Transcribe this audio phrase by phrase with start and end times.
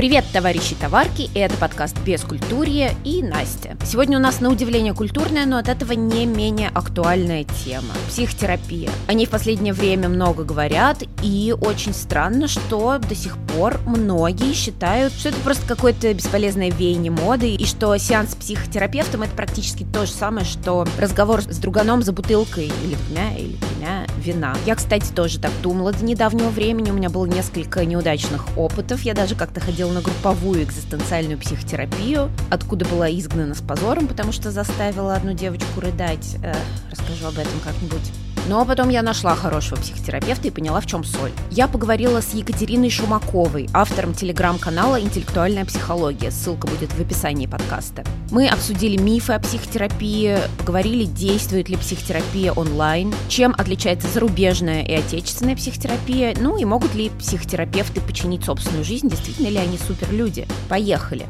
[0.00, 3.76] Привет, товарищи товарки, это подкаст «Без культурья» и Настя.
[3.84, 8.88] Сегодня у нас на удивление культурная, но от этого не менее актуальная тема– психотерапия.
[9.08, 14.54] О ней в последнее время много говорят, и очень странно, что до сих пор многие
[14.54, 19.84] считают, что это просто какое-то бесполезное веяние моды, и что сеанс с психотерапевтом– это практически
[19.84, 24.56] то же самое, что разговор с друганом за бутылкой или двумя, или тремя вина.
[24.64, 29.12] Я, кстати, тоже так думала до недавнего времени, у меня было несколько неудачных опытов, я
[29.12, 35.14] даже как-то ходила на групповую экзистенциальную психотерапию, откуда была изгнана с позором, потому что заставила
[35.14, 36.36] одну девочку рыдать.
[36.42, 36.54] Э,
[36.90, 38.29] расскажу об этом как-нибудь.
[38.48, 41.32] Но потом я нашла хорошего психотерапевта и поняла, в чем соль.
[41.50, 46.30] Я поговорила с Екатериной Шумаковой, автором телеграм-канала «Интеллектуальная психология».
[46.30, 48.04] Ссылка будет в описании подкаста.
[48.30, 55.56] Мы обсудили мифы о психотерапии, поговорили, действует ли психотерапия онлайн, чем отличается зарубежная и отечественная
[55.56, 60.46] психотерапия, ну и могут ли психотерапевты починить собственную жизнь, действительно ли они суперлюди.
[60.68, 61.26] Поехали!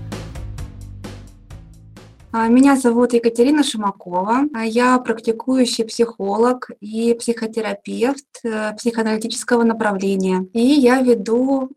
[2.33, 4.45] А, меня зовут Екатерина Шимакова.
[4.55, 10.47] А, я практикующий психолог и психотерапевт э, психоаналитического направления.
[10.53, 11.71] И я веду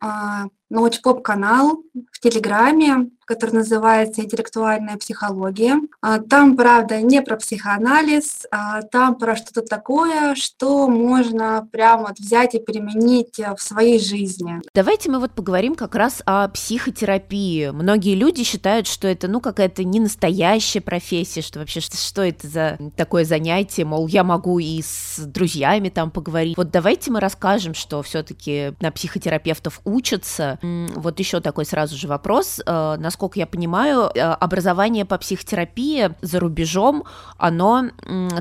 [0.73, 5.75] а, научпоп-канал в Телеграме, который называется «Интеллектуальная психология».
[6.01, 12.19] А, там, правда, не про психоанализ, а там про что-то такое, что можно прямо вот
[12.19, 14.59] взять и применить в своей жизни.
[14.73, 17.69] Давайте мы вот поговорим как раз о психотерапии.
[17.69, 22.47] Многие люди считают, что это, ну, какая-то не настоящая профессия, что вообще, что, что это
[22.47, 26.57] за такое занятие, мол, я могу и с друзьями там поговорить.
[26.57, 32.07] Вот давайте мы расскажем, что все таки на психотерапевтов учатся, вот еще такой сразу же
[32.07, 32.61] вопрос.
[32.65, 37.03] Э, насколько я понимаю, э, образование по психотерапии за рубежом,
[37.37, 37.89] оно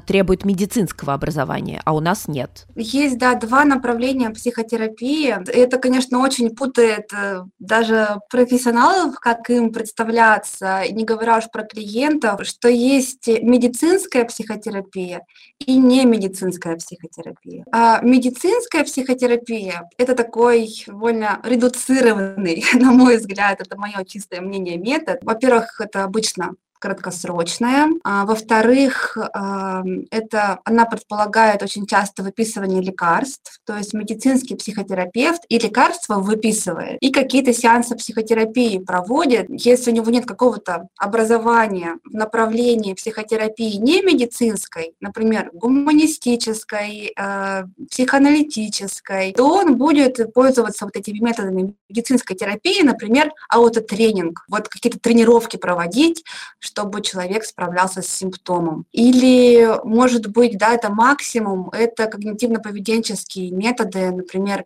[0.06, 2.66] требует медицинского образования, а у нас нет.
[2.76, 5.34] Есть, да, два направления психотерапии.
[5.50, 12.46] Это, конечно, очень путает э, даже профессионалов, как им представляться, не говоря уж про клиентов,
[12.46, 15.22] что есть медицинская психотерапия
[15.58, 17.64] и не медицинская психотерапия.
[17.72, 24.76] А медицинская психотерапия– это такой довольно редуцированный эффективный, на мой взгляд, это мое чистое мнение,
[24.76, 25.18] метод.
[25.22, 27.88] Во-первых, это обычно краткосрочная.
[28.02, 35.58] А, во-вторых, а, это она предполагает очень часто выписывание лекарств, то есть медицинский психотерапевт и
[35.60, 39.46] лекарства выписывает, и какие-то сеансы психотерапии проводит.
[39.48, 49.32] Если у него нет какого-то образования в направлении психотерапии не медицинской, например, гуманистической, э, психоаналитической,
[49.34, 56.24] то он будет пользоваться вот этими методами медицинской терапии, например, аутотренинг, вот какие-то тренировки проводить,
[56.72, 58.86] чтобы человек справлялся с симптомом.
[58.92, 64.64] Или, может быть, да, это максимум, это когнитивно-поведенческие методы, например,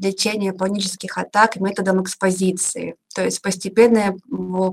[0.00, 4.16] лечение панических атак методом экспозиции, то есть постепенное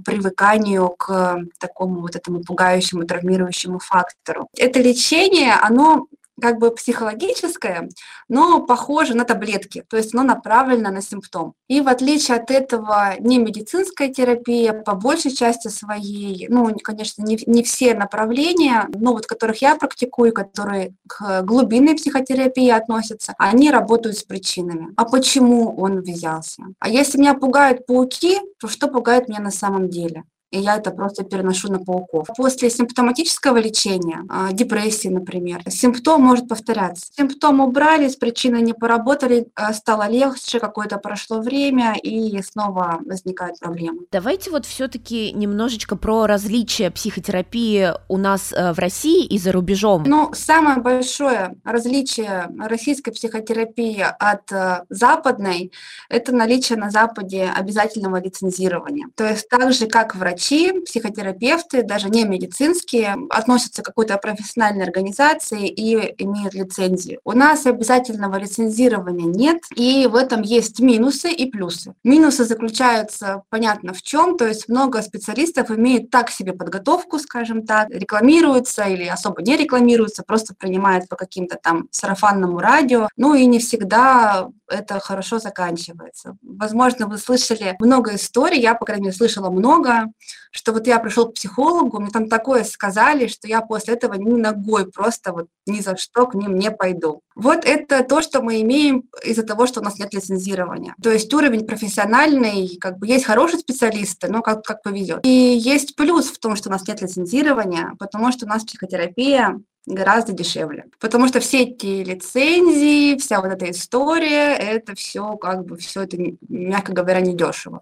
[0.04, 4.48] привыканию к такому вот этому пугающему, травмирующему фактору.
[4.58, 6.08] Это лечение, оно
[6.42, 7.90] как бы психологическое,
[8.28, 11.54] но похоже на таблетки, то есть оно направлено на симптом.
[11.68, 17.40] И в отличие от этого не медицинская терапия, по большей части своей, ну, конечно, не,
[17.46, 24.18] не все направления, но вот которых я практикую, которые к глубинной психотерапии относятся, они работают
[24.18, 24.90] с причинами.
[24.98, 26.64] А почему он взялся?
[26.80, 30.24] А если меня пугают пауки, то что пугает меня на самом деле?
[30.52, 32.28] И я это просто переношу на пауков.
[32.36, 37.06] После симптоматического лечения, а, депрессии, например, симптом может повторяться.
[37.16, 43.60] Симптом убрали, с причиной не поработали, а, стало легче, какое-то прошло время, и снова возникают
[43.60, 44.02] проблемы.
[44.12, 50.04] Давайте вот все-таки немножечко про различия психотерапии у нас э, в России и за рубежом.
[50.06, 55.72] Ну, самое большое различие российской психотерапии от э, западной–
[56.10, 59.08] это наличие на Западе обязательного лицензирования.
[59.16, 64.84] То есть так же, как врачи врачи, психотерапевты, даже не медицинские, относятся к какой-то профессиональной
[64.84, 67.20] организации и имеют лицензию.
[67.24, 71.94] У нас обязательного лицензирования нет, и в этом есть минусы и плюсы.
[72.04, 77.90] Минусы заключаются, понятно, в чем, то есть много специалистов имеют так себе подготовку, скажем так,
[77.90, 83.60] рекламируются или особо не рекламируются, просто принимают по каким-то там сарафанному радио, ну и не
[83.60, 86.38] всегда это хорошо заканчивается.
[86.42, 90.06] Возможно, вы слышали много историй, я, по крайней мере, слышала много,
[90.52, 94.34] что вот я пришел к психологу, мне там такое сказали, что я после этого ни
[94.34, 97.22] ногой просто вот ни за что к ним не пойду.
[97.36, 100.96] Вот это то, что мы имеем из-за того, что у нас нет лицензирования.
[101.02, 105.26] То есть уровень профессиональный, как бы есть хорошие специалисты, но как, как повезет.
[105.26, 109.60] И есть плюс в том, что у нас нет лицензирования, потому что у нас психотерапия
[109.86, 110.86] гораздо дешевле.
[111.00, 116.18] Потому что все эти лицензии, вся вот эта история, это все как бы все это,
[116.48, 117.82] мягко говоря, недешево.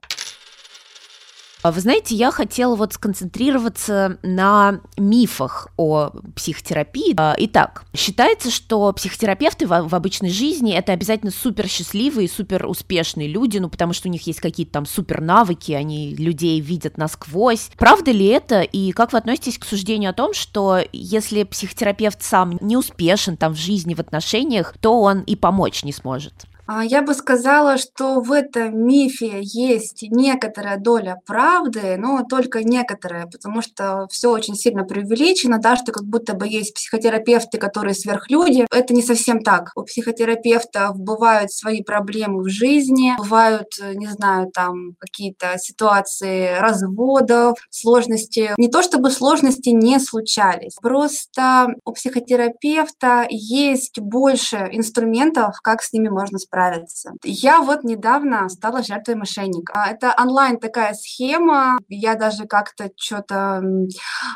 [1.62, 7.14] А вы знаете, я хотела вот сконцентрироваться на мифах о психотерапии.
[7.18, 13.58] А, итак, считается, что психотерапевты в, обычной жизни это обязательно супер счастливые, супер успешные люди,
[13.58, 17.70] ну потому что у них есть какие-то там супер навыки, они людей видят насквозь.
[17.78, 18.62] Правда ли это?
[18.62, 23.54] И как вы относитесь к суждению о том, что если психотерапевт сам не успешен там
[23.54, 26.46] в жизни, в отношениях, то он и помочь не сможет?
[26.72, 33.26] А, я бы сказала, что в этом мифе есть некоторая доля правды, но только некоторая,
[33.26, 38.68] потому что все очень сильно преувеличено, да, что как будто бы есть психотерапевты, которые сверхлюди.
[38.72, 39.72] Это не совсем так.
[39.76, 48.54] У психотерапевтов бывают свои проблемы в жизни, бывают, не знаю, там какие-то ситуации разводов, сложности.
[48.60, 56.10] Не то чтобы сложности не случались, просто у психотерапевта есть больше инструментов, как с ними
[56.10, 57.14] можно справиться справиться.
[57.24, 59.74] Я вот недавно стала жертвой мошенника.
[59.76, 61.78] А, это онлайн такая схема.
[61.88, 63.62] Я даже как-то что-то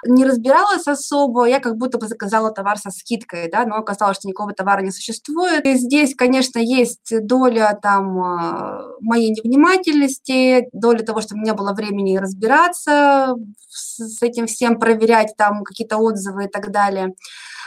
[0.05, 1.45] не разбиралась особо.
[1.45, 4.91] Я как будто бы заказала товар со скидкой, да, но оказалось, что никакого товара не
[4.91, 5.65] существует.
[5.65, 11.73] И здесь, конечно, есть доля там а, моей невнимательности, доля того, что у меня было
[11.73, 13.35] времени разбираться
[13.69, 17.13] с этим всем, проверять там какие-то отзывы и так далее.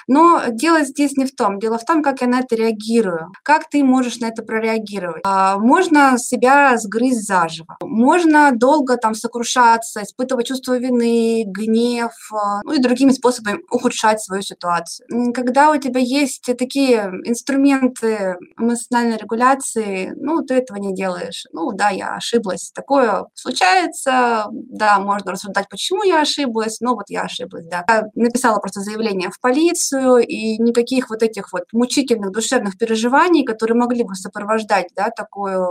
[0.06, 1.58] Но дело здесь не в том.
[1.58, 3.32] Дело в том, как я на это реагирую.
[3.42, 5.22] Как ты можешь на это прореагировать?
[5.24, 7.76] А, можно себя сгрызть заживо.
[7.82, 14.42] Можно долго там сокрушаться, испытывать чувство вины, гнев, а, ну и другими способами ухудшать свою
[14.42, 15.32] ситуацию.
[15.32, 21.44] Когда у тебя есть такие инструменты эмоциональной регуляции, ну, ты этого не делаешь.
[21.52, 22.70] Ну, да, я ошиблась.
[22.74, 24.46] Такое случается.
[24.50, 26.80] Да, можно рассуждать, почему я ошиблась.
[26.80, 27.84] Ну, вот я ошиблась, да.
[27.88, 33.44] Я написала просто заявление в полицию, эмоцию, и никаких вот этих вот мучительных душевных переживаний,
[33.44, 35.66] которые могли бы сопровождать да, такое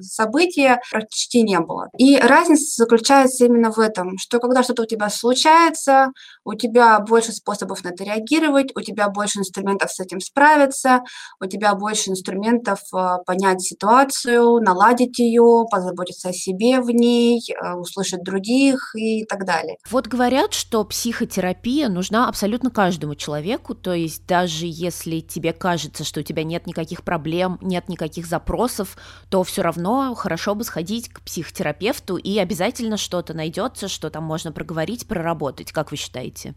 [0.00, 1.88] событие, почти не было.
[1.98, 6.08] И разница заключается именно в этом, что когда что-то у тебя случается,
[6.44, 11.00] у тебя больше способов на это реагировать, у тебя больше инструментов с этим справиться,
[11.40, 17.76] у тебя больше инструментов а, понять ситуацию, наладить ее, позаботиться о себе в ней, а,
[17.76, 19.76] услышать других и так далее.
[19.90, 26.04] Вот говорят, что психотерапия нужна абсолютно каждому человеку, человеку, то есть даже если тебе кажется,
[26.04, 28.96] что у тебя нет никаких проблем, нет никаких запросов,
[29.28, 34.52] то все равно хорошо бы сходить к психотерапевту и обязательно что-то найдется, что там можно
[34.52, 36.54] проговорить, проработать, как вы считаете?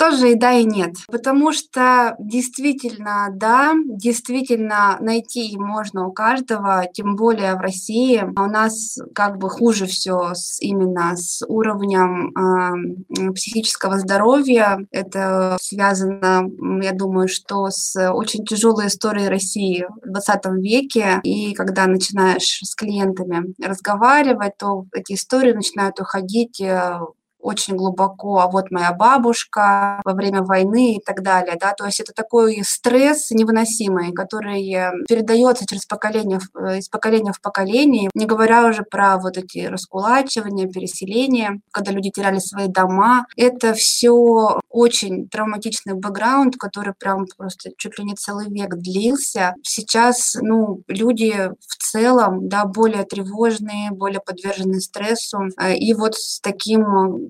[0.00, 0.94] Тоже и да, и нет.
[1.08, 8.24] Потому что действительно, да, действительно найти можно у каждого, тем более в России.
[8.24, 14.78] У нас как бы хуже все с, именно с уровнем э, психического здоровья.
[14.90, 16.48] Это связано,
[16.82, 21.20] я думаю, что с очень тяжелой историей России в 20 веке.
[21.24, 27.00] И когда начинаешь с клиентами разговаривать, то эти истории начинают уходить э,
[27.42, 32.00] очень глубоко, а вот моя бабушка во время войны и так далее, да, то есть
[32.00, 38.26] это такой стресс невыносимый, который э, передается через поколение, э, из поколения в поколение, не
[38.26, 45.28] говоря уже про вот эти раскулачивания, переселения, когда люди теряли свои дома, это все очень
[45.28, 49.54] травматичный бэкграунд, который прям просто чуть ли не целый век длился.
[49.62, 56.40] Сейчас, ну, люди в целом, да, более тревожные, более подвержены стрессу, э, и вот с
[56.40, 57.29] таким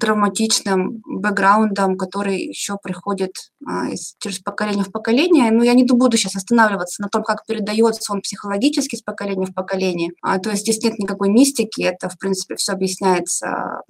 [0.00, 3.32] травматичным бэкграундом, который еще приходит
[3.66, 5.50] а, через поколение в поколение.
[5.50, 9.54] Но я не буду сейчас останавливаться на том, как передается он психологически с поколения в
[9.54, 10.12] поколение.
[10.22, 13.82] А, то есть здесь нет никакой мистики, это, в принципе, все объясняется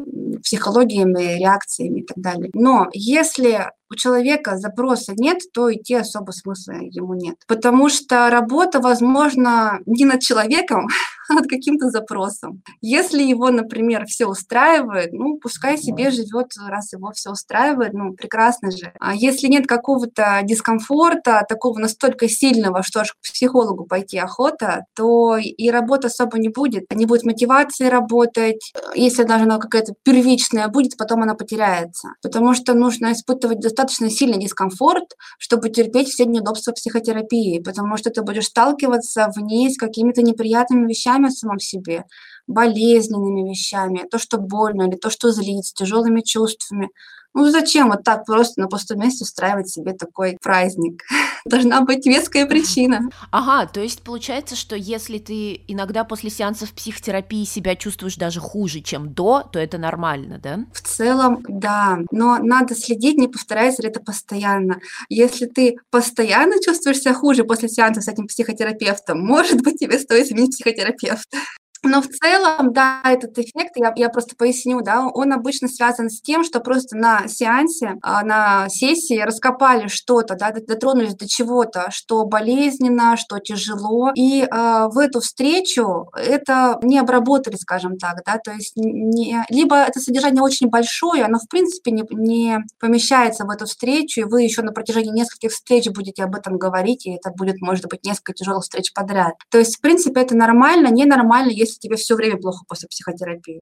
[0.43, 2.51] психологиями, реакциями и так далее.
[2.55, 7.37] Но если у человека запроса нет, то идти особо смысла ему нет.
[7.47, 10.89] Потому что работа, возможно, не над человеком,
[11.29, 12.63] а над каким-то запросом.
[12.81, 18.71] Если его, например, все устраивает, ну, пускай себе живет, раз его все устраивает, ну, прекрасно
[18.71, 18.93] же.
[19.01, 25.37] А если нет какого-то дискомфорта, такого настолько сильного, что аж к психологу пойти охота, то
[25.37, 26.85] и работа особо не будет.
[26.93, 28.73] Не будет мотивации работать.
[28.95, 32.11] Если даже она какая-то первичная будет, потом она потеряется.
[32.23, 38.23] Потому что нужно испытывать достаточно сильный дискомфорт, чтобы терпеть все неудобства психотерапии, потому что ты
[38.23, 42.05] будешь сталкиваться в ней с какими-то неприятными вещами в самом себе,
[42.47, 46.89] болезненными вещами, то, что больно, или то, что злит, тяжелыми чувствами.
[47.37, 51.03] Ну зачем вот так просто на пустом месте устраивать себе такой праздник?
[51.45, 53.11] Должна быть веская причина.
[53.31, 58.81] Ага, то есть получается, что если ты иногда после сеансов психотерапии себя чувствуешь даже хуже,
[58.81, 60.61] чем до, то это нормально, да?
[60.73, 61.99] В целом, да.
[62.11, 64.81] Но надо следить, не повторяется ли это постоянно.
[65.11, 70.29] Если ты постоянно чувствуешь себя хуже после сеанса с этим психотерапевтом, может быть, тебе стоит
[70.29, 71.37] сменить психотерапевта.
[71.83, 76.21] Но в целом, да, этот эффект, я, я просто поясню, да, он обычно связан с
[76.21, 82.25] тем, что просто на сеансе, а, на сессии раскопали что-то, да, дотронулись до чего-то, что
[82.25, 88.53] болезненно, что тяжело, и э, в эту встречу это не обработали, скажем так, да, то
[88.53, 93.67] есть не, либо это содержание очень большое, оно в принципе не, не помещается в эту
[93.67, 97.61] встречу, и вы еще на протяжении нескольких встреч будете об этом говорить, и это будет,
[97.61, 99.35] может быть, несколько тяжелых встреч подряд.
[99.51, 103.61] То есть, в принципе, это нормально, ненормально, если если тебе все время плохо после психотерапии.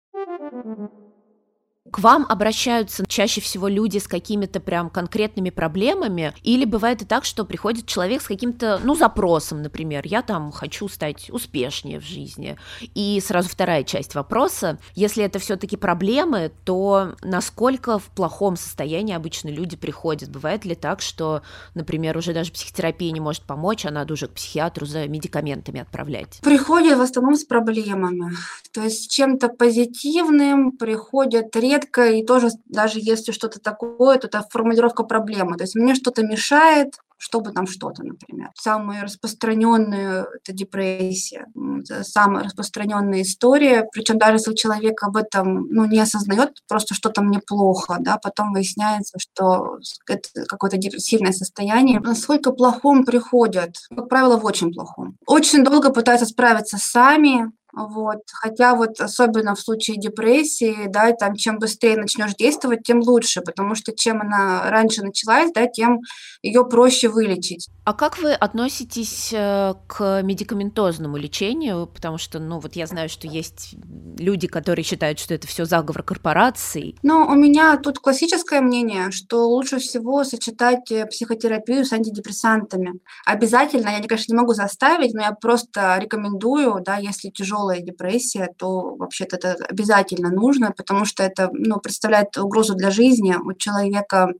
[1.94, 7.24] К вам обращаются чаще всего люди с какими-то прям конкретными проблемами, или бывает и так,
[7.24, 12.56] что приходит человек с каким-то, ну, запросом, например, я там хочу стать успешнее в жизни.
[12.96, 19.50] И сразу вторая часть вопроса, если это все-таки проблемы, то насколько в плохом состоянии обычно
[19.50, 20.30] люди приходят?
[20.30, 21.42] Бывает ли так, что,
[21.74, 26.40] например, уже даже психотерапия не может помочь, а надо уже к психиатру за медикаментами отправлять?
[26.42, 28.32] Приходят в основном с проблемами.
[28.72, 34.26] То есть с чем-то позитивным приходят редко редко, и тоже даже если что-то такое, то
[34.26, 35.56] это формулировка проблемы.
[35.56, 38.50] То есть мне что-то мешает, чтобы там что-то, например.
[38.54, 41.46] Самые распространенные– это депрессия.
[41.80, 43.86] Это самая распространенная история.
[43.92, 48.52] Причем даже если человек об этом ну, не осознает, просто что-то мне плохо, да, потом
[48.52, 52.00] выясняется, что это какое-то депрессивное состояние.
[52.00, 53.76] Насколько плохом приходят?
[53.94, 55.16] Как правило, в очень плохом.
[55.26, 58.18] Очень долго пытаются справиться сами, вот.
[58.32, 63.74] Хотя вот особенно в случае депрессии, да, там чем быстрее начнешь действовать, тем лучше, потому
[63.74, 66.00] что чем она раньше началась, да, тем
[66.42, 67.68] ее проще вылечить.
[67.84, 71.86] А как вы относитесь э, к медикаментозному лечению?
[71.86, 73.74] Потому что, ну, вот я знаю, что есть
[74.18, 76.96] люди, которые считают, что это все заговор корпораций.
[77.02, 83.00] Но у меня тут классическое мнение, что лучше всего сочетать э, психотерапию с антидепрессантами.
[83.26, 87.28] Обязательно, я, конечно, не могу заставить, но я просто рекомендую, да, если
[87.64, 93.34] тяжелая депрессия, то вообще-то это обязательно нужно, потому что это, ну, представляет угрозу для жизни.
[93.34, 94.32] У человека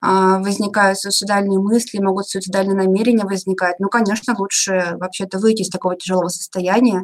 [0.00, 5.96] а, возникают суицидальные мысли, могут суицидальные намерения возникать, ну, конечно, лучше вообще-то выйти из такого
[5.96, 7.02] тяжелого состояния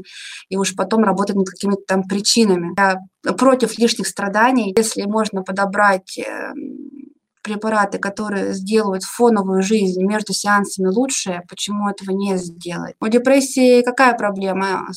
[0.48, 2.74] и уж потом работать над какими-то там причинами.
[2.76, 2.98] Я
[3.34, 7.01] против лишних страданий, если можно подобрать эм,
[7.42, 12.94] препараты, которые сделают фоновую жизнь между сеансами лучше, почему этого не сделать?
[13.00, 14.88] У депрессии какая проблема,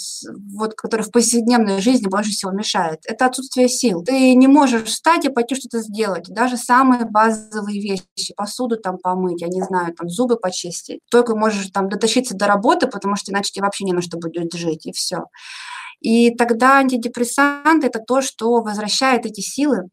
[0.54, 3.00] вот, которая в повседневной жизни больше всего мешает?
[3.06, 4.04] Это отсутствие сил.
[4.04, 6.26] Ты не можешь встать и пойти что-то сделать.
[6.28, 11.00] Даже самые базовые вещи, посуду там помыть, я не знаю, там зубы почистить.
[11.10, 14.54] Только можешь там дотащиться до работы, потому что иначе тебе вообще не на что будет
[14.54, 15.26] жить, и все.
[16.02, 19.90] И тогда антидепрессант– это то, что возвращает эти силы.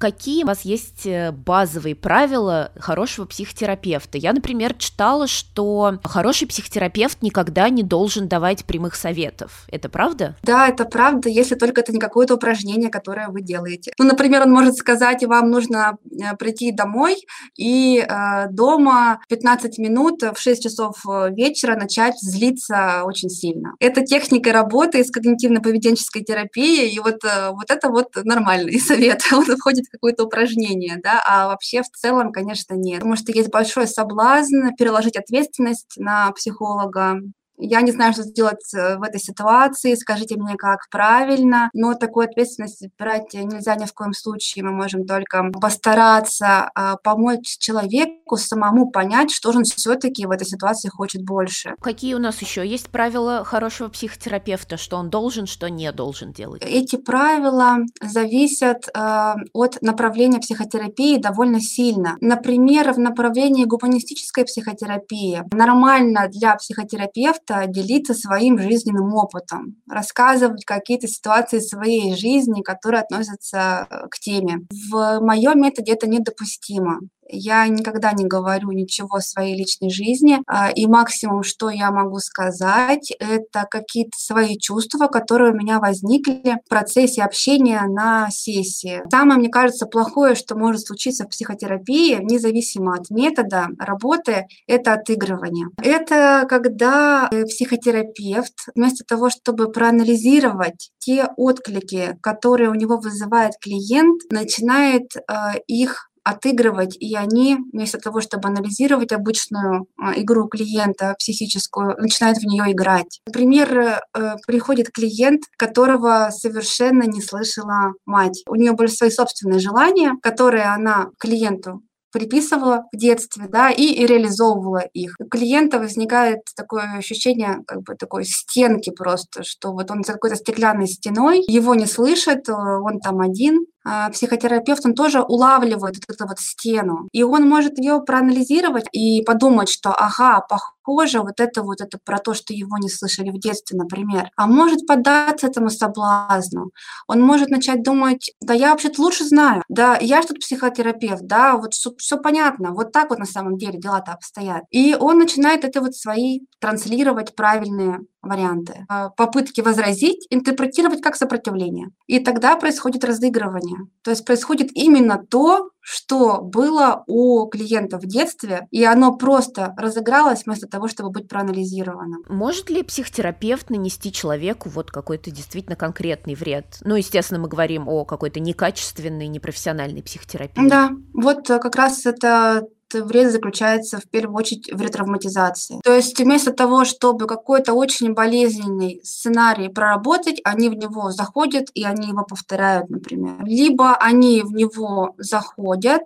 [0.00, 4.16] Какие у вас есть э, базовые правила хорошего психотерапевта?
[4.16, 9.66] Я, например, читала, что хороший психотерапевт никогда не должен давать прямых советов.
[9.70, 10.36] Это правда?
[10.42, 13.92] Да, это правда, если только это не какое-то упражнение, которое вы делаете.
[13.98, 17.16] Ну, например, он может сказать, вам нужно э, прийти домой
[17.58, 23.74] и э, дома 15 минут в 6 часов э, вечера начать злиться очень сильно.
[23.80, 29.22] Это техника работы с когнитивно-поведенческой терапией, и вот, э, вот это вот нормальный совет.
[29.30, 33.00] Он входит какое-то упражнение, да, а вообще в целом, конечно, нет.
[33.00, 37.20] Потому что есть большой соблазн переложить ответственность на психолога,
[37.60, 42.26] я не знаю, что сделать э, в этой ситуации, скажите мне, как правильно, но такую
[42.26, 48.90] ответственность брать нельзя ни в коем случае, мы можем только постараться а, помочь человеку самому
[48.90, 51.74] понять, что же он все-таки в этой ситуации хочет больше.
[51.80, 56.62] Какие у нас еще есть правила хорошего психотерапевта, что он должен, что не должен делать?
[56.64, 62.16] Эти правила зависят э, от направления психотерапии довольно сильно.
[62.20, 71.08] Например, в направлении гуманистической психотерапии нормально для психотерапевта просто делиться своим жизненным опытом, рассказывать какие-то
[71.08, 74.66] ситуации своей жизни, которые относятся э, к теме.
[74.90, 77.00] В моем методе это недопустимо.
[77.32, 82.18] Я никогда не говорю ничего о своей личной жизни, а, и максимум, что я могу
[82.18, 89.02] сказать, это какие-то свои чувства, которые у меня возникли в процессе общения на сессии.
[89.10, 95.68] Самое, мне кажется, плохое, что может случиться в психотерапии, независимо от метода работы, это отыгрывание.
[95.82, 104.22] Это когда э, психотерапевт вместо того, чтобы проанализировать те отклики, которые у него вызывает клиент,
[104.30, 111.96] начинает э, их отыгрывать, и они вместо того, чтобы анализировать обычную а, игру клиента психическую,
[111.98, 113.20] начинают в нее играть.
[113.26, 118.42] Например, э, приходит клиент, которого совершенно не слышала мать.
[118.48, 121.82] У нее были свои собственные желания, которые она клиенту
[122.12, 125.14] приписывала в детстве, да, и, и реализовывала их.
[125.18, 130.36] У клиента возникает такое ощущение, как бы такой стенки просто, что вот он за какой-то
[130.36, 133.66] стеклянной стеной, его не слышит, э, он там один,
[134.12, 139.68] психотерапевт, он тоже улавливает вот эту вот стену, и он может ее проанализировать и подумать,
[139.68, 143.78] что, ага, похоже, вот это вот это про то, что его не слышали в детстве,
[143.78, 144.30] например.
[144.36, 146.70] А может поддаться этому соблазну.
[147.06, 151.72] Он может начать думать, да я вообще-то лучше знаю, да я тут психотерапевт, да, вот
[151.74, 154.64] все понятно, вот так вот на самом деле дела-то обстоят.
[154.70, 158.86] И он начинает это вот свои транслировать правильные варианты.
[158.88, 161.88] А, попытки возразить интерпретировать как сопротивление.
[162.06, 163.78] И тогда происходит разыгрывание.
[164.02, 170.44] То есть происходит именно то, что было у клиента в детстве, и оно просто разыгралось
[170.44, 172.18] вместо того, чтобы быть проанализировано.
[172.28, 176.78] Может ли психотерапевт нанести человеку вот какой-то действительно конкретный вред?
[176.84, 180.68] Ну, естественно, мы говорим о какой-то некачественной, непрофессиональной психотерапии.
[180.68, 185.80] Да, вот э, как раз это вред заключается в первую очередь в ретравматизации.
[185.82, 191.84] То есть вместо того, чтобы какой-то очень болезненный сценарий проработать, они в него заходят и
[191.84, 193.44] они его повторяют, например.
[193.44, 196.02] Либо они в него заходят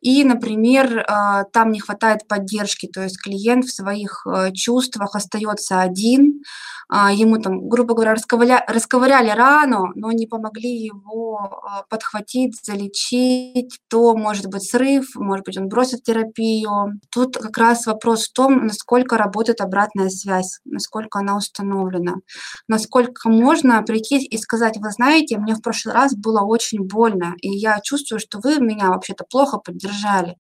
[0.00, 5.80] и, например, э, там не хватает поддержки, то есть клиент в своих э, чувствах остается
[5.80, 6.42] один,
[6.83, 8.64] а, ему там, грубо говоря, расковыря...
[8.66, 15.56] расковыряли рану, но не помогли его а, подхватить, залечить, то может быть срыв, может быть
[15.58, 17.00] он бросит терапию.
[17.10, 22.16] Тут как раз вопрос в том, насколько работает обратная связь, насколько она установлена,
[22.68, 27.48] насколько можно прийти и сказать, вы знаете, мне в прошлый раз было очень больно, и
[27.48, 30.36] я чувствую, что вы меня вообще-то плохо поддержали.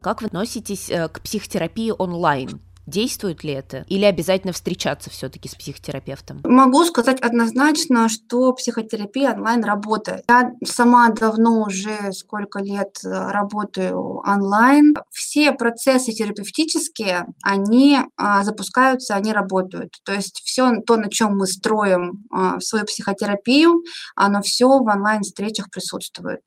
[0.00, 2.60] Как вы относитесь э, к психотерапии онлайн?
[2.86, 3.84] Действует ли это?
[3.88, 6.40] Или обязательно встречаться все-таки с психотерапевтом?
[6.44, 10.22] Могу сказать однозначно, что психотерапия онлайн работает.
[10.28, 14.94] Я сама давно уже сколько лет э, работаю онлайн.
[15.10, 19.94] Все процессы терапевтические, они а, запускаются, они работают.
[20.04, 23.82] То есть все то, на чем мы строим а, свою психотерапию,
[24.14, 26.40] оно все в онлайн-встречах присутствует.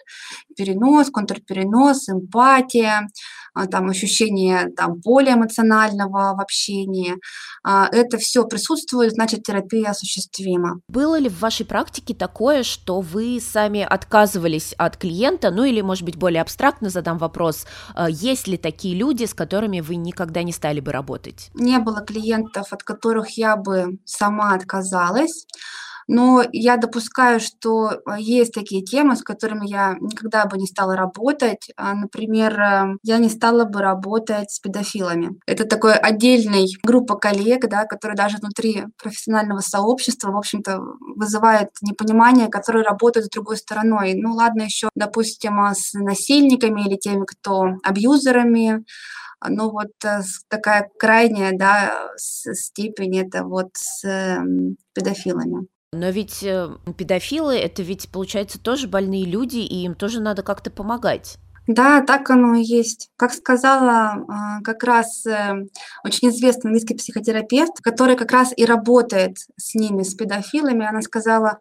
[0.56, 3.10] Перенос, контрперенос, эмпатия,
[3.72, 7.16] там ощущение там, поля эмоционального в общении.
[7.64, 10.82] А, это все присутствует, значит, терапия осуществима.
[10.88, 16.04] Было ли в вашей практике такое, что вы сами отказывались от клиента, ну или, может
[16.04, 20.52] быть, более абстрактно задам вопрос, а, есть ли такие люди, с которыми вы никогда не
[20.52, 21.50] стали бы работать?
[21.54, 25.46] Не было клиентов, от которых я бы сама отказалась.
[26.12, 30.96] Но я допускаю, что а, есть такие темы, с которыми я никогда бы не стала
[30.96, 31.70] работать.
[31.78, 35.40] А, например, э, я не стала бы работать с педофилами.
[35.46, 40.82] Это такой отдельный группа коллег, да, которые даже внутри профессионального сообщества, в общем-то,
[41.16, 44.16] вызывает непонимание, которые работают с другой стороной.
[44.16, 48.84] Ну ладно, еще, допустим, а, с насильниками или теми, кто абьюзерами,
[49.48, 55.68] ну вот э, такая крайняя да, степень это вот с эм, педофилами.
[55.92, 60.70] Но ведь э, педофилы это ведь, получается, тоже больные люди, и им тоже надо как-то
[60.70, 61.40] помогать.
[61.70, 63.12] Да, так оно и есть.
[63.16, 65.54] Как сказала а, как раз э,
[66.04, 71.60] очень известный английский психотерапевт, который как раз и работает с ними, с педофилами, она сказала,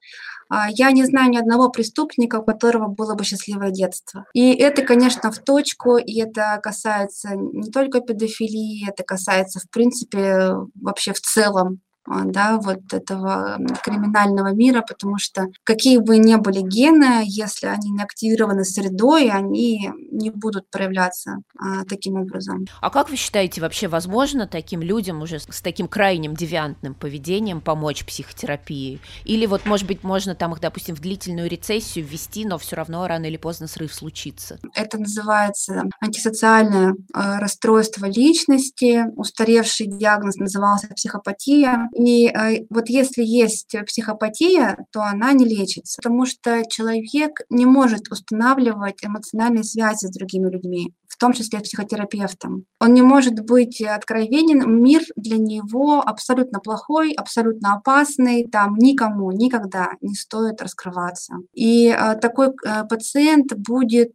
[0.49, 4.25] «А, я не знаю ни одного преступника, у которого было бы счастливое детство.
[4.33, 10.53] И это, конечно, в точку, и это касается не только педофилии, это касается, в принципе,
[10.75, 11.81] вообще в целом
[12.25, 18.03] да, вот этого криминального мира, потому что какие бы ни были гены, если они не
[18.03, 22.67] активированы средой, они не будут проявляться а, таким образом.
[22.81, 28.05] А как вы считаете, вообще возможно таким людям уже с таким крайним девиантным поведением помочь
[28.05, 29.01] психотерапии?
[29.25, 33.07] Или вот, может быть, можно там их, допустим, в длительную рецессию ввести, но все равно
[33.07, 34.59] рано или поздно срыв случится?
[34.75, 43.75] Это называется антисоциальное э, расстройство личности, устаревший диагноз назывался психопатия, и э, вот если есть
[43.87, 50.49] психопатия, то она не лечится, потому что человек не может устанавливать эмоциональные связи с другими
[50.49, 52.65] людьми, в том числе с психотерапевтом.
[52.81, 59.91] Он не может быть откровенен, мир для него абсолютно плохой, абсолютно опасный, там никому никогда
[60.01, 61.35] не стоит раскрываться.
[61.53, 64.15] И э, такой э, пациент будет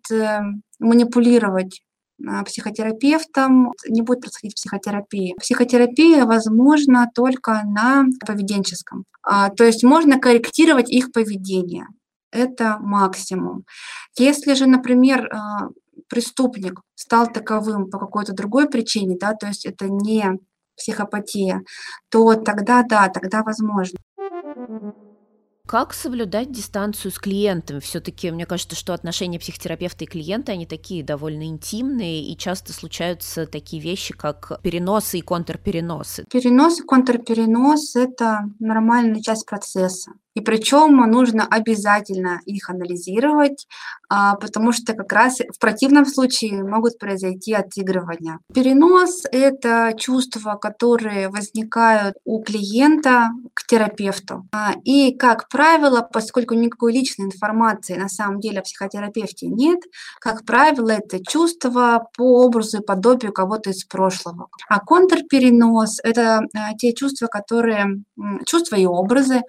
[0.79, 1.81] манипулировать
[2.45, 5.35] психотерапевтом, не будет происходить психотерапия.
[5.35, 9.05] Психотерапия возможна только на поведенческом.
[9.23, 11.87] А, то есть можно корректировать их поведение.
[12.31, 13.63] Это максимум.
[14.17, 15.69] Если же, например, а,
[16.09, 20.39] преступник стал таковым по какой-то другой причине, да, то есть это не
[20.75, 21.61] психопатия,
[22.09, 23.97] то тогда да, тогда возможно.
[25.65, 27.79] Как соблюдать дистанцию с клиентом?
[27.79, 33.47] Все-таки мне кажется, что отношения психотерапевта и клиента, они такие довольно интимные, и часто случаются
[33.47, 36.25] такие вещи, как переносы и контрпереносы.
[36.29, 40.11] Перенос и контрперенос– это нормальная часть процесса.
[40.35, 43.67] И причем нужно обязательно их анализировать,
[44.09, 48.39] а, потому что как раз в противном случае могут произойти отыгрывания.
[48.53, 53.29] Перенос– это чувства, которые возникают у клиента
[53.67, 54.47] терапевту.
[54.51, 59.79] А, и, как правило, поскольку никакой личной информации на самом деле о психотерапевте нет,
[60.19, 64.47] как правило, это чувства по образу и подобию кого-то из прошлого.
[64.69, 68.03] А контрперенос– это а, те чувства, которые,
[68.45, 69.41] чувства и образы,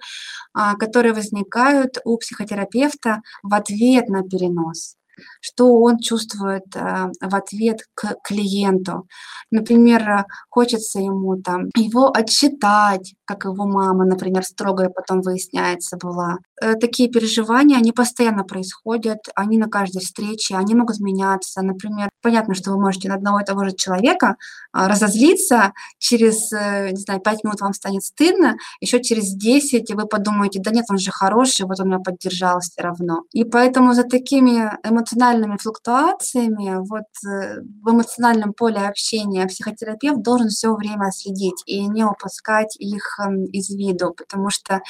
[0.79, 4.95] которые возникают у психотерапевта в ответ на перенос
[5.41, 9.07] что он чувствует э, в ответ к клиенту.
[9.51, 16.37] Например, хочется ему там его отчитать, как его мама, например, строгая потом выясняется была.
[16.61, 21.61] Э, такие переживания, они постоянно происходят, они на каждой встрече, они могут меняться.
[21.61, 24.35] Например, понятно, что вы можете на одного и того же человека
[24.71, 30.05] а, разозлиться, через, э, не знаю, пять минут вам станет стыдно, еще через 10 вы
[30.05, 33.23] подумаете, да нет, он же хороший, вот он меня поддержал все равно.
[33.31, 34.71] И поэтому за такими
[35.05, 42.03] эмоциональными флуктуациями, вот э, в эмоциональном поле общения психотерапевт должен все время следить и не
[42.03, 44.81] упускать их эм, из виду, потому что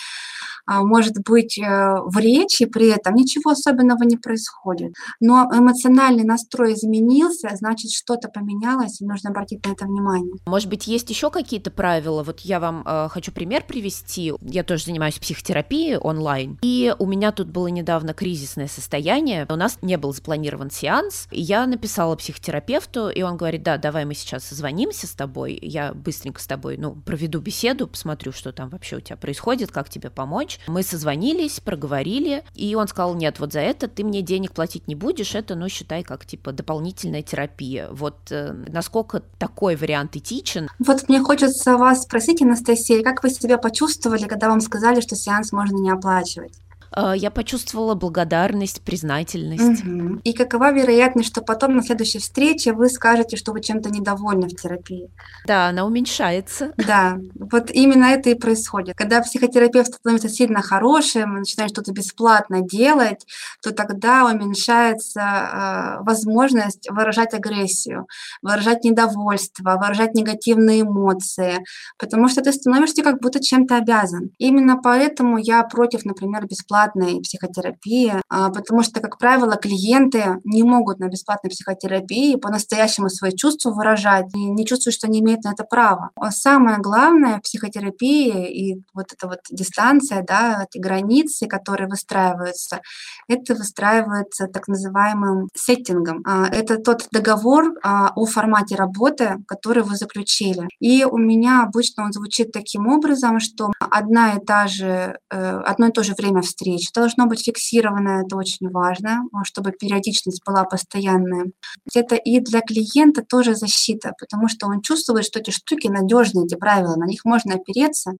[0.65, 6.73] а, может быть э, в речи при этом ничего особенного не происходит, но эмоциональный настрой
[6.73, 10.35] изменился, значит что-то поменялось, и нужно обратить на это внимание.
[10.47, 12.23] Может быть, есть еще какие-то правила?
[12.23, 14.33] Вот я вам э, хочу пример привести.
[14.41, 19.45] Я тоже занимаюсь психотерапией онлайн, и у меня тут было недавно кризисное состояние.
[19.49, 24.13] У нас не был запланирован сеанс, я написала психотерапевту, и он говорит, да, давай мы
[24.13, 28.97] сейчас созвонимся с тобой, я быстренько с тобой, ну, проведу беседу, посмотрю, что там вообще
[28.97, 30.59] у тебя происходит, как тебе помочь.
[30.67, 34.93] Мы созвонились, проговорили, и он сказал, нет, вот за это ты мне денег платить не
[34.93, 37.89] будешь, это, ну, считай, как, типа, дополнительная терапия.
[37.89, 40.69] Вот э, насколько такой вариант этичен?
[40.77, 45.51] Вот мне хочется вас спросить, Анастасия, как вы себя почувствовали, когда вам сказали, что сеанс
[45.51, 46.53] можно не оплачивать?
[46.95, 49.85] А, я почувствовала благодарность, признательность.
[49.85, 50.21] Угу.
[50.23, 54.55] И какова вероятность, что потом на следующей встрече вы скажете, что вы чем-то недовольны в
[54.55, 55.09] терапии?
[55.45, 56.73] Да, она уменьшается.
[56.77, 58.95] Да, вот именно это и происходит.
[58.95, 63.25] Когда психотерапевт становится сильно хорошим, начинает что-то бесплатно делать,
[63.61, 68.07] то тогда уменьшается э, возможность выражать агрессию,
[68.41, 71.57] выражать недовольство, выражать негативные эмоции,
[71.97, 74.31] потому что ты становишься как будто чем-то обязан.
[74.37, 80.63] Именно поэтому я против, например, бесплатного бесплатной психотерапии, а, потому что, как правило, клиенты не
[80.63, 85.53] могут на бесплатной психотерапии по-настоящему свои чувства выражать и не чувствуют, что они имеют на
[85.53, 86.11] это право.
[86.15, 92.81] А самое главное в психотерапии и вот эта вот дистанция, да, эти границы, которые выстраиваются,
[93.27, 96.23] это выстраивается так называемым сеттингом.
[96.25, 100.67] А, это тот договор о формате работы, который вы заключили.
[100.79, 105.87] И у меня обычно он звучит таким образом, что одна и та же, э, одно
[105.87, 106.91] и то же время встречи встречи.
[106.93, 111.51] Должно быть фиксированное, это очень важно, чтобы периодичность была постоянная.
[111.93, 116.55] Это и для клиента тоже защита, потому что он чувствует, что эти штуки надежные, эти
[116.55, 118.13] правила, на них можно опереться.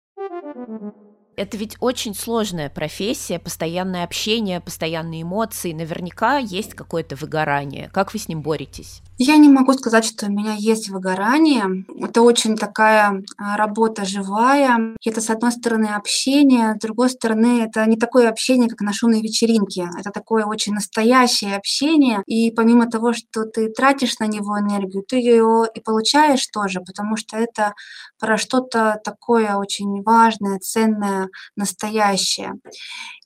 [1.36, 5.72] Это ведь очень сложная профессия, постоянное общение, постоянные эмоции.
[5.72, 7.90] Наверняка есть какое-то выгорание.
[7.92, 9.02] Как вы с ним боретесь?
[9.18, 11.86] Я не могу сказать, что у меня есть выгорание.
[12.06, 14.94] Это очень такая а, работа живая.
[15.02, 19.22] Это, с одной стороны, общение, с другой стороны, это не такое общение, как на шумной
[19.22, 19.88] вечеринке.
[19.98, 22.22] Это такое очень настоящее общение.
[22.26, 27.16] И помимо того, что ты тратишь на него энергию, ты ее и получаешь тоже, потому
[27.16, 27.72] что это
[28.18, 32.52] про что-то такое очень важное, ценное, настоящее.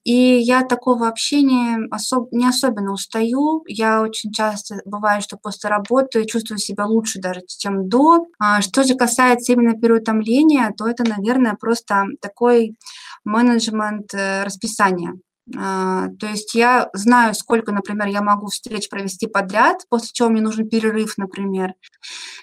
[0.04, 3.64] И я такого общения особ- не особенно устаю.
[3.66, 5.79] Я очень часто бывает, что после работы
[6.26, 8.26] чувствую себя лучше даже, чем до.
[8.38, 12.76] А что же касается именно переутомления, то это, наверное, просто такой
[13.24, 15.14] менеджмент э, расписания.
[15.56, 20.40] А, то есть я знаю, сколько, например, я могу встреч провести подряд, после чего мне
[20.40, 21.74] нужен перерыв, например.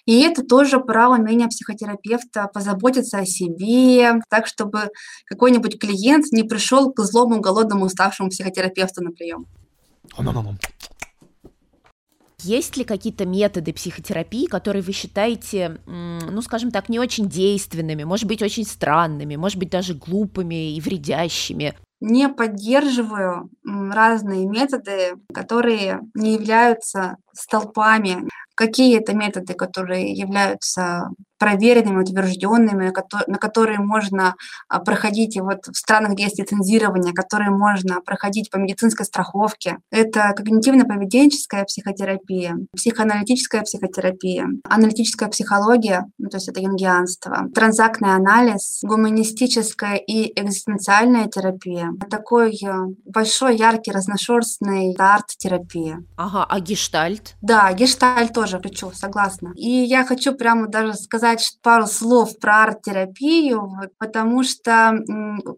[0.06, 4.89] И это тоже право умения психотерапевта позаботиться о себе, так, чтобы
[5.26, 9.45] какой-нибудь клиент не пришел к злому, голодному, уставшему психотерапевту на прием.
[12.43, 18.28] Есть ли какие-то методы психотерапии, которые вы считаете, ну, скажем так, не очень действенными, может
[18.28, 21.76] быть, очень странными, может быть, даже глупыми и вредящими?
[22.00, 28.28] не поддерживаю разные методы, которые не являются столпами.
[28.58, 32.91] Какие это методы, которые являются проверенными, утвержденными,
[33.28, 34.36] на которые можно
[34.67, 39.78] а, проходить вот в странах, где есть лицензирование, которые можно проходить по медицинской страховке.
[39.91, 49.96] Это когнитивно-поведенческая психотерапия, психоаналитическая психотерапия, аналитическая психология, ну, то есть это юнгианство, транзактный анализ, гуманистическая
[49.96, 51.91] и экзистенциальная терапия.
[52.10, 52.74] Такой э,
[53.06, 56.04] большой, яркий, разношерстный арт-терапия.
[56.15, 57.36] Ага, а гештальт?
[57.41, 59.51] Да, гештальт тоже включу, согласна.
[59.55, 64.99] И я хочу прямо даже сказать пару слов про арт-терапию, потому что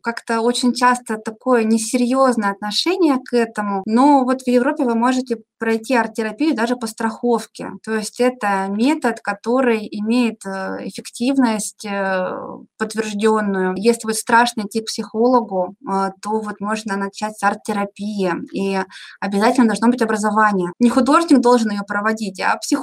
[0.02, 3.84] как-то очень часто такое несерьезное отношение к этому.
[3.86, 7.72] Но вот в Европе вы можете пройти арт-терапию даже по страховке.
[7.84, 12.32] То есть это метод, который имеет э, эффективность э,
[12.78, 13.74] подтвержденную.
[13.76, 18.34] Если вы страшно идти к психологу, э, то вот можно начать с арт-терапии.
[18.54, 18.80] И
[19.20, 20.72] обязательно должно быть образование.
[20.80, 22.79] Не художник должен ее проводить, а психолог.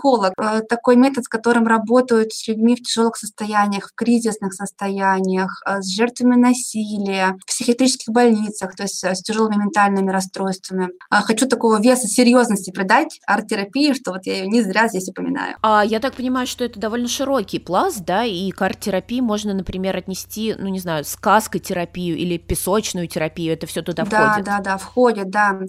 [0.69, 6.37] Такой метод, с которым работают с людьми в тяжелых состояниях, в кризисных состояниях, с жертвами
[6.37, 10.91] насилия, в психиатрических больницах, то есть с тяжелыми ментальными расстройствами.
[11.11, 15.57] Хочу такого веса серьезности придать арт-терапии, что вот я ее не зря здесь упоминаю.
[15.63, 19.97] А я так понимаю, что это довольно широкий пласт, да, и к арт-терапии можно, например,
[19.97, 24.45] отнести, ну, не знаю, сказкотерапию или песочную терапию, это все туда да, входит?
[24.45, 25.61] Да, да, да, входит, да.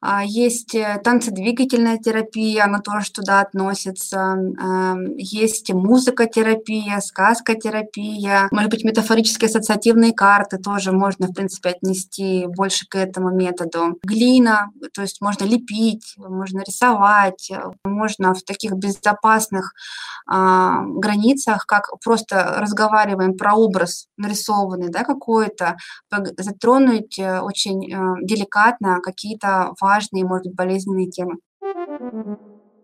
[0.00, 3.71] А, есть э, танцедвигательная терапия, она тоже туда относится.
[5.16, 12.96] Есть музыкотерапия, сказкотерапия, может быть, метафорические ассоциативные карты тоже можно, в принципе, отнести больше к
[12.96, 13.98] этому методу.
[14.02, 17.50] Глина, то есть можно лепить, можно рисовать,
[17.84, 19.72] можно в таких безопасных
[20.26, 25.76] а, границах, как просто разговариваем про образ нарисованный, да, какой-то,
[26.38, 31.36] затронуть э, очень э, деликатно какие-то важные, может быть, болезненные темы.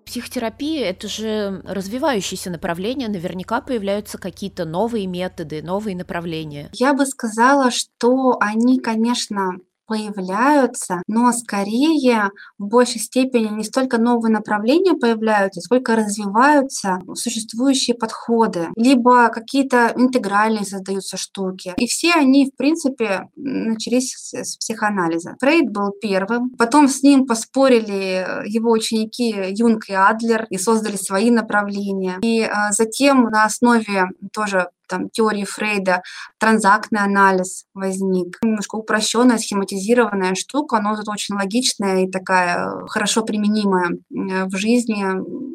[0.08, 6.70] Психотерапия– это же развивающееся направление, наверняка появляются какие-то новые методы, новые направления.
[6.72, 9.58] Я бы сказала, что они, конечно,
[9.88, 18.68] появляются, но скорее в большей степени не столько новые направления появляются, сколько развиваются существующие подходы,
[18.76, 21.74] либо какие-то интегральные создаются штуки.
[21.78, 25.36] И все они, в принципе, начались с психоанализа.
[25.40, 31.30] Фрейд был первым, потом с ним поспорили его ученики Юнг и Адлер и создали свои
[31.30, 32.18] направления.
[32.22, 36.02] И а, затем на основе тоже там, теории Фрейда
[36.38, 38.38] транзактный анализ возник.
[38.42, 44.56] Немножко упрощенная, схематизированная штука, но зато очень логичная и такая э, хорошо применимая э, в
[44.56, 45.04] жизни,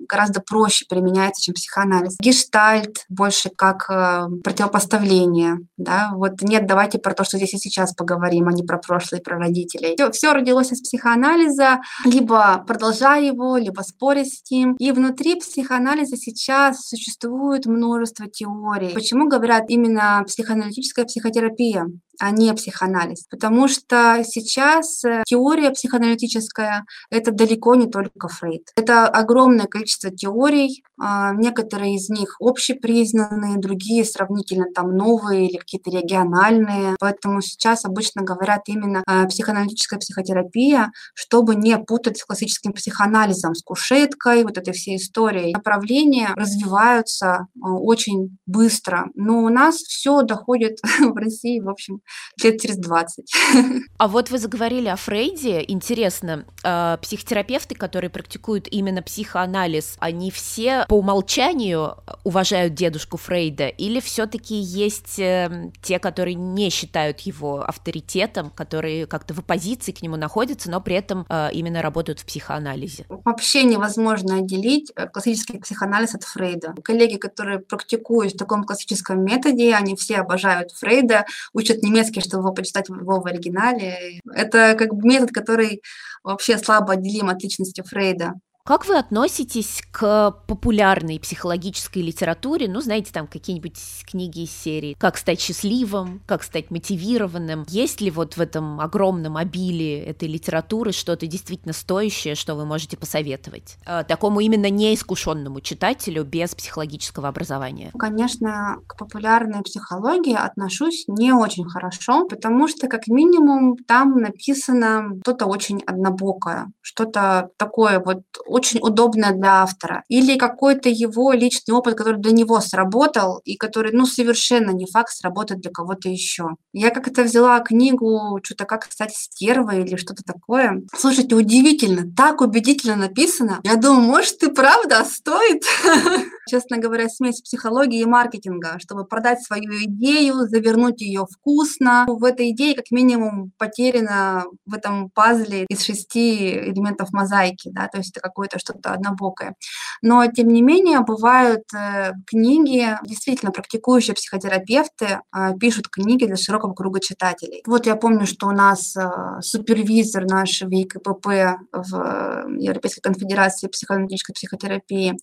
[0.08, 2.18] гораздо проще применяется, чем психоанализ.
[2.20, 5.60] Гештальт больше как э, противопоставление.
[5.78, 6.12] Да?
[6.14, 9.24] Вот нет, давайте про то, что здесь и сейчас поговорим, а не про прошлое и
[9.24, 9.96] про родителей.
[9.96, 14.76] Все, все родилось из психоанализа, либо продолжая его, либо споря с ним.
[14.80, 18.94] И внутри психоанализа сейчас существует множество теорий.
[18.94, 21.86] Почему говорят именно психоаналитическая психотерапия?
[22.24, 23.26] А не психоанализ.
[23.30, 28.70] Потому что сейчас э, теория психоаналитическая— это далеко не только Фрейд.
[28.78, 35.90] Это огромное количество теорий, а, некоторые из них общепризнанные, другие сравнительно там новые или какие-то
[35.92, 36.96] региональные.
[36.98, 43.62] Поэтому сейчас обычно говорят именно а, психоаналитическая психотерапия, чтобы не путать с классическим психоанализом, с
[43.64, 45.52] кушеткой, вот этой всей историей.
[45.52, 52.00] Направления развиваются а, очень быстро, но у нас все доходит в России, в общем,
[52.42, 53.34] лет через 20.
[53.98, 55.64] А вот вы заговорили о Фрейде.
[55.66, 64.00] Интересно, э, психотерапевты, которые практикуют именно психоанализ, они все по умолчанию уважают дедушку Фрейда или
[64.00, 70.18] все-таки есть э, те, которые не считают его авторитетом, которые как-то в оппозиции к нему
[70.18, 73.06] находятся, но при этом э, именно работают в психоанализе?
[73.10, 76.76] Вообще невозможно отделить классический психоанализ от Фрейда.
[76.84, 82.44] Коллеги, которые практикуют в таком классическом методе, они все обожают Фрейда, учат немецкий немецкий, чтобы
[82.44, 84.20] его почитать его в оригинале.
[84.34, 85.82] Это как бы метод, который
[86.24, 88.34] вообще слабо отделим от личности Фрейда.
[88.66, 92.70] Как вы относитесь к популярной психологической литературе?
[92.70, 93.78] Ну, знаете, там какие-нибудь
[94.10, 97.66] книги из серии «Как стать счастливым», «Как стать мотивированным».
[97.68, 102.96] Есть ли вот в этом огромном обилии этой литературы что-то действительно стоящее, что вы можете
[102.96, 103.76] посоветовать?
[103.86, 107.92] Э, такому именно неискушенному читателю без психологического образования.
[108.00, 115.48] Конечно, к популярной психологии отношусь не очень хорошо, потому что, как минимум, там написано что-то
[115.48, 118.22] очень однобокое, что-то такое вот
[118.54, 120.04] очень удобно для автора.
[120.10, 125.12] Или какой-то его личный опыт, который для него сработал, и который, ну, совершенно не факт
[125.12, 126.50] сработает для кого-то еще.
[126.72, 130.84] Я как-то взяла книгу, что-то как стать стервой или что-то такое.
[130.96, 133.60] Слушайте, удивительно, так убедительно написано.
[133.64, 135.64] Я думаю, может, и правда стоит.
[136.48, 142.06] честно говоря, смесь психологии и маркетинга, чтобы продать свою идею, завернуть ее вкусно.
[142.08, 147.98] В этой идее как минимум потеряно в этом пазле из шести элементов мозаики, да, то
[147.98, 149.56] есть это какое-то что-то однобокое.
[150.02, 156.74] Но, тем не менее, бывают э, книги, действительно, практикующие психотерапевты э, пишут книги для широкого
[156.74, 157.64] круга читателей.
[157.66, 159.10] Вот я помню, что у нас э,
[159.42, 161.28] супервизор наш в ЕКПП
[161.72, 165.18] в Европейской конфедерации психоаналитической психотерапии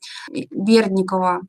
[1.10, 1.40] Бердникова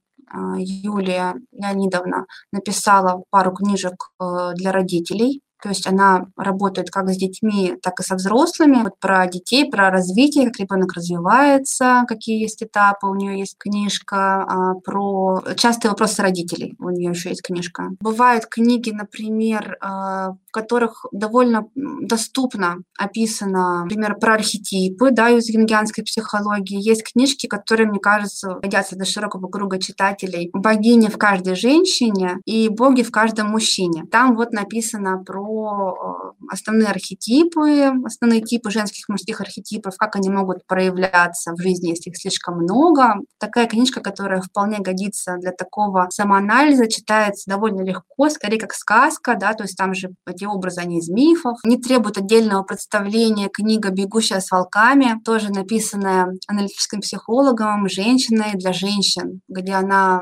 [0.58, 4.12] Юлия Леонидовна написала пару книжек
[4.56, 8.84] для родителей то есть она работает как с детьми, так и со взрослыми.
[8.84, 13.08] Вот про детей, про развитие, как ребенок развивается, какие есть этапы.
[13.08, 16.76] У нее есть книжка а, про частые вопросы родителей.
[16.80, 17.90] У нее еще есть книжка.
[18.00, 26.04] Бывают книги, например, а, в которых довольно доступно описано, например, про архетипы, да, из юнгианской
[26.04, 26.82] психологии.
[26.82, 30.50] Есть книжки, которые, мне кажется, годятся для широкого круга читателей.
[30.54, 34.06] Богини в каждой женщине и боги в каждом мужчине.
[34.12, 40.30] Там вот написано про про э, основные архетипы, основные типы женских мужских архетипов, как они
[40.30, 43.16] могут проявляться в жизни, если их слишком много.
[43.40, 49.54] Такая книжка, которая вполне годится для такого самоанализа, читается довольно легко, скорее как сказка, да,
[49.54, 51.58] то есть там же эти образы, они из мифов.
[51.66, 59.42] Не требует отдельного представления книга «Бегущая с волками», тоже написанная аналитическим психологом, женщиной для женщин,
[59.48, 60.22] где она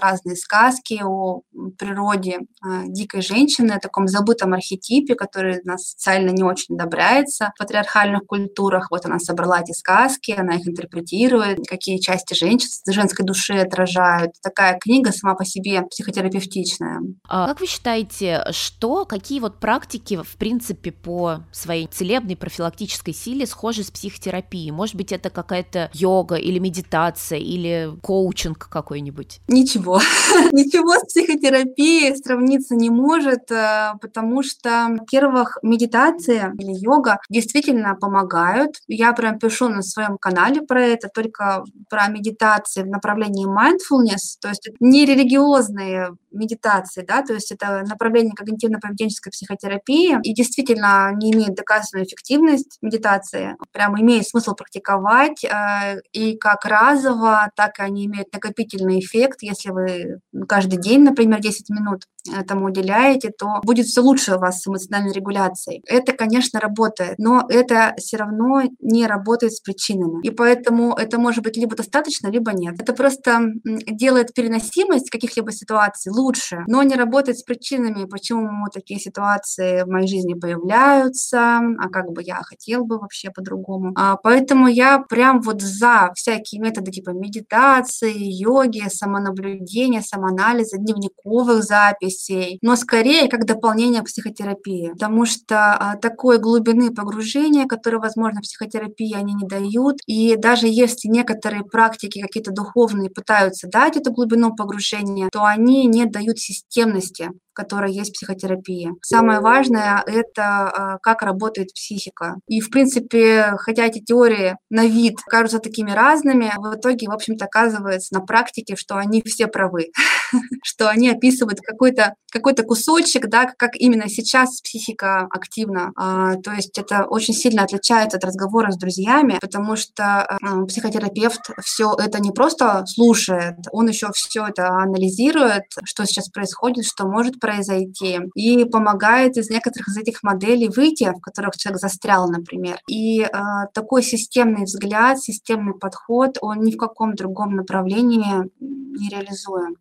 [0.00, 1.42] разные сказки о
[1.78, 6.74] природе э, дикой женщины, о таком забытом архетипе, архетипе, который у нас социально не очень
[6.74, 8.88] одобряется в патриархальных культурах.
[8.90, 14.32] Вот она собрала эти сказки, она их интерпретирует, какие части женщин, женской души отражают.
[14.42, 17.00] Такая книга сама по себе психотерапевтичная.
[17.28, 23.46] А как вы считаете, что, какие вот практики, в принципе, по своей целебной профилактической силе
[23.46, 24.70] схожи с психотерапией?
[24.70, 29.40] Может быть, это какая-то йога или медитация, или коучинг какой-нибудь?
[29.48, 30.00] Ничего.
[30.52, 37.94] Ничего с психотерапией сравниться не может, э, потому что что, во-первых, медитация или йога действительно
[37.94, 38.76] помогают.
[38.88, 44.48] Я прям пишу на своем канале про это, только про медитации в направлении mindfulness, то
[44.48, 51.54] есть не религиозные медитации, да, то есть это направление когнитивно-поведенческой психотерапии, и действительно не имеет
[51.54, 58.32] доказанную эффективность медитации, прям имеет смысл практиковать, э, и как разово, так и они имеют
[58.32, 64.36] накопительный эффект, если вы каждый день, например, 10 минут этому уделяете, то будет все лучше
[64.36, 65.82] у вас с эмоциональной регуляцией.
[65.86, 70.26] Это, конечно, работает, но это все равно не работает с причинами.
[70.26, 72.80] И поэтому это может быть либо достаточно, либо нет.
[72.80, 79.82] Это просто делает переносимость каких-либо ситуаций лучше, но не работает с причинами, почему такие ситуации
[79.82, 83.92] в моей жизни появляются, а как бы я хотел бы вообще по-другому.
[83.96, 92.15] А, поэтому я прям вот за всякие методы типа медитации, йоги, самонаблюдения, самоанализа, дневниковых записей,
[92.62, 99.14] но скорее как дополнение к психотерапии, потому что а, такой глубины погружения, которое, возможно, психотерапии
[99.14, 105.28] они не дают, и даже если некоторые практики какие-то духовные пытаются дать эту глубину погружения,
[105.32, 108.92] то они не дают системности которой есть психотерапия.
[109.02, 112.36] Самое важное— это а, как работает психика.
[112.46, 117.46] И, в принципе, хотя эти теории на вид кажутся такими разными, в итоге, в общем-то,
[117.46, 119.86] оказывается на практике, что они все правы,
[120.62, 125.92] что они описывают какой-то какой кусочек, да, как именно сейчас психика активна.
[125.96, 131.50] А, то есть это очень сильно отличается от разговора с друзьями, потому что а, психотерапевт
[131.62, 137.40] все это не просто слушает, он еще все это анализирует, что сейчас происходит, что может
[137.46, 142.78] произойти, и помогает из некоторых из этих моделей выйти, в которых человек застрял, например.
[142.88, 143.28] И э,
[143.72, 149.76] такой системный взгляд, системный подход, он ни в каком другом направлении не реализуем.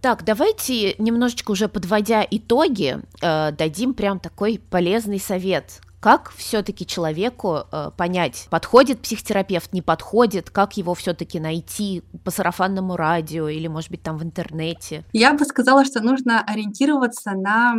[0.00, 5.80] Так, давайте немножечко уже подводя итоги, э, дадим прям такой полезный совет.
[6.06, 12.94] Как все-таки человеку э, понять, подходит психотерапевт, не подходит, как его все-таки найти по сарафанному
[12.94, 15.04] радио или, может быть, там в интернете?
[15.12, 17.74] Я бы сказала, что нужно ориентироваться на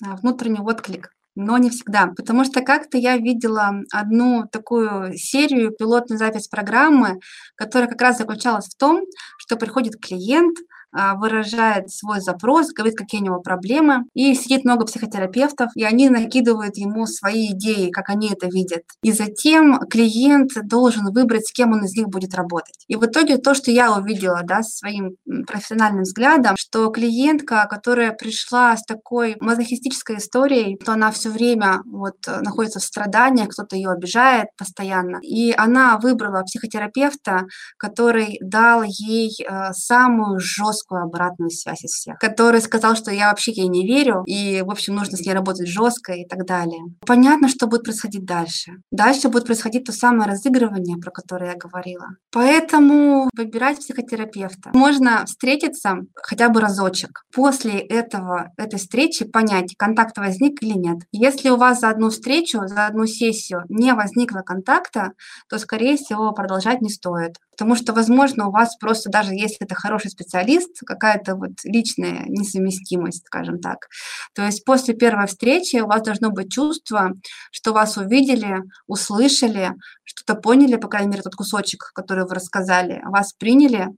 [0.00, 6.48] внутренний отклик но не всегда, потому что как-то я видела одну такую серию, пилотную запись
[6.48, 7.20] программы,
[7.54, 9.02] которая как раз заключалась в том,
[9.38, 10.56] что приходит клиент,
[10.92, 16.76] выражает свой запрос, говорит, какие у него проблемы, и сидит много психотерапевтов, и они накидывают
[16.76, 18.82] ему свои идеи, как они это видят.
[19.02, 22.84] И затем клиент должен выбрать, с кем он из них будет работать.
[22.88, 25.16] И в итоге то, что я увидела да, своим
[25.46, 32.16] профессиональным взглядом, что клиентка, которая пришла с такой мазохистической историей, то она все время вот
[32.26, 35.18] находится в страданиях, кто-то ее обижает постоянно.
[35.22, 42.60] И она выбрала психотерапевта, который дал ей э, самую жесткую обратную связь из всех, который
[42.60, 46.12] сказал, что я вообще ей не верю, и, в общем, нужно с ней работать жестко
[46.12, 46.80] и так далее.
[47.06, 48.72] Понятно, что будет происходить дальше.
[48.90, 52.06] Дальше будет происходить то самое разыгрывание, про которое я говорила.
[52.32, 54.70] Поэтому выбирать психотерапевта.
[54.74, 57.24] Можно встретиться хотя бы разочек.
[57.34, 60.98] После этого, этой встречи понять, контакт возник или нет.
[61.12, 65.12] Если у вас за одну встречу, за одну сессию не возникло контакта,
[65.48, 67.36] то, скорее всего, продолжать не стоит.
[67.60, 73.26] Потому что, возможно, у вас просто даже если это хороший специалист, какая-то вот личная несовместимость,
[73.26, 73.88] скажем так.
[74.34, 77.12] То есть после первой встречи у вас должно быть чувство,
[77.50, 79.72] что вас увидели, услышали,
[80.04, 83.88] что-то поняли, по крайней мере, тот кусочек, который вы рассказали, вас приняли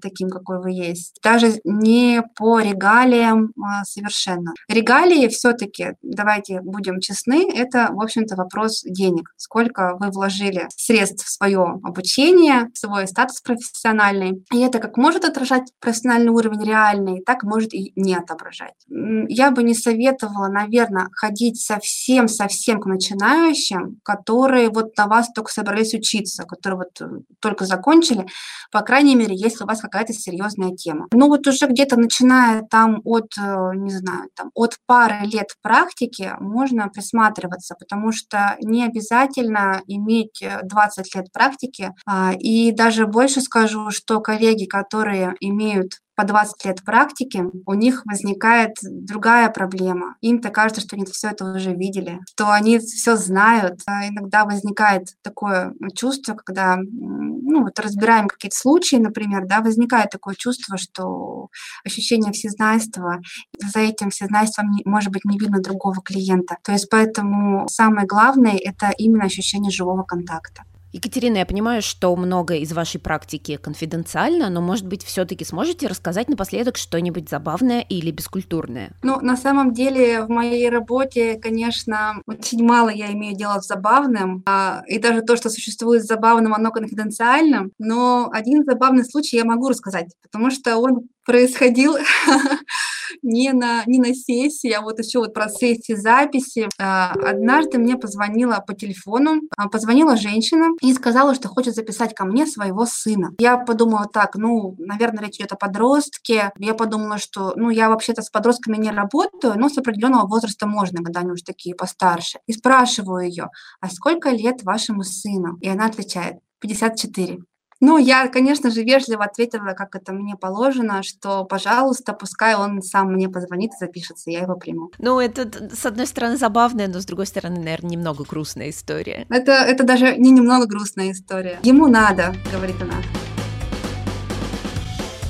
[0.00, 1.18] таким, какой вы есть.
[1.22, 4.54] Даже не по регалиям а, совершенно.
[4.68, 9.30] Регалии все-таки, давайте будем честны, это, в общем-то, вопрос денег.
[9.36, 14.44] Сколько вы вложили средств в свое обучение, в свой статус профессиональный.
[14.52, 18.74] И это как может отражать профессиональный уровень реальный, так может и не отображать.
[18.88, 25.94] Я бы не советовала, наверное, ходить совсем-совсем к начинающим, которые вот на вас только собрались
[25.94, 28.26] учиться, которые вот э, только закончили.
[28.70, 31.06] По крайней мере, если у вас какая-то серьезная тема.
[31.12, 36.32] Ну вот уже где-то начиная там от, э, не знаю, там от пары лет практики
[36.38, 41.92] можно присматриваться, потому что не обязательно иметь 20 э, лет практики.
[42.06, 48.02] А, и даже больше скажу, что коллеги, которые имеют по 20 лет практики, у них
[48.04, 50.16] возникает другая проблема.
[50.20, 53.82] Им-то кажется, что они все это уже видели, что они все знают.
[53.86, 60.34] А иногда возникает такое чувство, когда ну, вот разбираем какие-то случаи, например, да, возникает такое
[60.34, 61.50] чувство, что
[61.84, 63.20] ощущение всезнайства,
[63.56, 66.56] за этим всезнайством, может быть, не видно другого клиента.
[66.64, 70.64] То есть поэтому самое главное– это именно ощущение живого контакта.
[70.92, 76.28] Екатерина, я понимаю, что многое из вашей практики конфиденциально, но, может быть, все-таки сможете рассказать
[76.28, 78.92] напоследок что-нибудь забавное или бескультурное?
[79.02, 84.42] Ну, на самом деле, в моей работе, конечно, очень мало я имею дело с забавным,
[84.46, 89.68] а, и даже то, что существует забавным, оно конфиденциально, но один забавный случай я могу
[89.68, 91.96] рассказать, потому что он происходил
[93.22, 96.68] не на, не на сессии, а вот еще вот про сессии записи.
[96.78, 102.24] А, однажды мне позвонила по телефону, а, позвонила женщина и сказала, что хочет записать ко
[102.24, 103.34] мне своего сына.
[103.38, 106.50] Я подумала так, ну, наверное, речь идет о подростке.
[106.58, 111.02] Я подумала, что, ну, я вообще-то с подростками не работаю, но с определенного возраста можно,
[111.02, 112.38] когда они уже такие постарше.
[112.46, 113.48] И спрашиваю ее,
[113.80, 115.56] а сколько лет вашему сыну?
[115.60, 117.38] И она отвечает, 54.
[117.80, 123.12] Ну, я, конечно же, вежливо ответила, как это мне положено, что, пожалуйста, пускай он сам
[123.12, 124.90] мне позвонит и запишется, я его приму.
[124.98, 129.26] Ну, это, с одной стороны, забавная, но с другой стороны, наверное, немного грустная история.
[129.30, 131.58] Это, это даже не немного грустная история.
[131.62, 132.94] Ему надо, говорит она.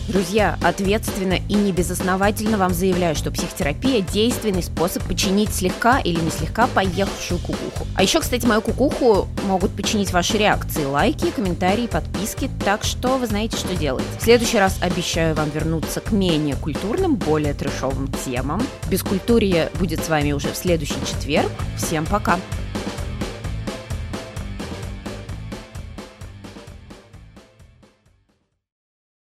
[0.09, 6.31] Друзья, ответственно и не безосновательно вам заявляю, что психотерапия– действенный способ починить слегка или не
[6.31, 7.87] слегка поехавшую кукуху.
[7.95, 13.27] А еще, кстати, мою кукуху могут починить ваши реакции, лайки, комментарии, подписки, так что вы
[13.27, 14.05] знаете, что делать.
[14.19, 18.63] В следующий раз обещаю вам вернуться к менее культурным, более трешовым темам.
[18.89, 21.51] Бескультурье будет с вами уже в следующий четверг.
[21.77, 22.39] Всем пока!